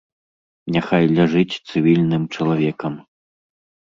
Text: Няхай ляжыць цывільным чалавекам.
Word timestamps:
Няхай 0.77 1.05
ляжыць 1.19 1.59
цывільным 1.67 2.23
чалавекам. 2.35 2.97